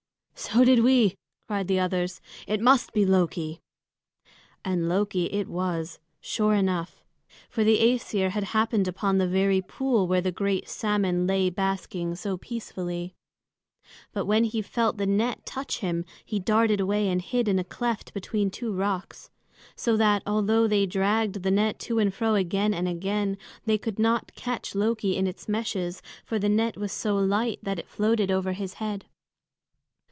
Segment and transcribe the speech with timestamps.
[0.33, 2.19] "So did we!" cried the others.
[2.47, 3.61] "It must be Loki!"
[4.65, 7.03] And Loki it was, sure enough;
[7.47, 12.15] for the Æsir had happened upon the very pool where the great salmon lay basking
[12.15, 13.13] so peacefully.
[14.13, 17.63] But when he felt the net touch him, he darted away and hid in a
[17.63, 19.29] cleft between two rocks.
[19.75, 23.99] So that, although they dragged the net to and fro again and again, they could
[23.99, 28.31] not catch Loki in its meshes; for the net was so light that it floated
[28.31, 29.05] over his head.